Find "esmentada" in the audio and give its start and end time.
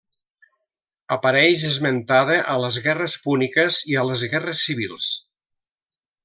1.67-2.37